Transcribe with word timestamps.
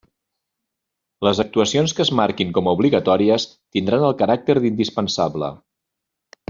Les 1.27 1.41
actuacions 1.43 1.93
que 1.99 2.03
es 2.05 2.13
marquin 2.21 2.55
com 2.57 2.69
a 2.69 2.73
obligatòries, 2.79 3.47
tindran 3.77 4.09
el 4.09 4.19
caràcter 4.23 4.57
d'indispensable. 4.65 5.57